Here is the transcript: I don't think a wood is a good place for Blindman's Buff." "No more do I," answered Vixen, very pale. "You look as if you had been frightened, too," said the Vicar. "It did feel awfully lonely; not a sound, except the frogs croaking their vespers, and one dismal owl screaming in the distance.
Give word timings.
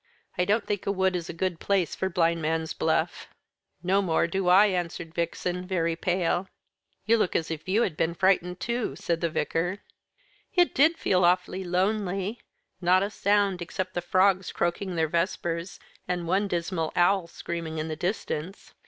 I 0.35 0.45
don't 0.45 0.65
think 0.65 0.87
a 0.87 0.91
wood 0.91 1.15
is 1.15 1.29
a 1.29 1.31
good 1.31 1.59
place 1.59 1.93
for 1.93 2.09
Blindman's 2.09 2.73
Buff." 2.73 3.27
"No 3.83 4.01
more 4.01 4.25
do 4.25 4.47
I," 4.47 4.65
answered 4.65 5.13
Vixen, 5.13 5.67
very 5.67 5.95
pale. 5.95 6.47
"You 7.05 7.17
look 7.17 7.35
as 7.35 7.51
if 7.51 7.69
you 7.69 7.83
had 7.83 7.95
been 7.95 8.15
frightened, 8.15 8.59
too," 8.59 8.95
said 8.95 9.21
the 9.21 9.29
Vicar. 9.29 9.77
"It 10.55 10.73
did 10.73 10.97
feel 10.97 11.23
awfully 11.23 11.63
lonely; 11.63 12.39
not 12.81 13.03
a 13.03 13.11
sound, 13.11 13.61
except 13.61 13.93
the 13.93 14.01
frogs 14.01 14.51
croaking 14.51 14.95
their 14.95 15.07
vespers, 15.07 15.79
and 16.07 16.27
one 16.27 16.47
dismal 16.47 16.91
owl 16.95 17.27
screaming 17.27 17.77
in 17.77 17.87
the 17.87 17.95
distance. 17.95 18.73